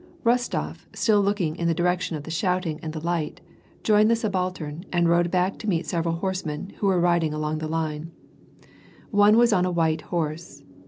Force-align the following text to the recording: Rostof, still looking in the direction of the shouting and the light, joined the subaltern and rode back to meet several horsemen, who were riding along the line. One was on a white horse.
Rostof, 0.25 0.87
still 0.93 1.21
looking 1.21 1.55
in 1.57 1.67
the 1.67 1.75
direction 1.75 2.17
of 2.17 2.23
the 2.23 2.31
shouting 2.31 2.79
and 2.81 2.91
the 2.91 2.99
light, 2.99 3.39
joined 3.83 4.09
the 4.09 4.15
subaltern 4.15 4.83
and 4.91 5.07
rode 5.07 5.29
back 5.29 5.59
to 5.59 5.69
meet 5.69 5.85
several 5.85 6.15
horsemen, 6.15 6.73
who 6.79 6.87
were 6.87 6.99
riding 6.99 7.35
along 7.35 7.59
the 7.59 7.67
line. 7.67 8.09
One 9.11 9.37
was 9.37 9.53
on 9.53 9.63
a 9.63 9.69
white 9.69 10.01
horse. 10.01 10.63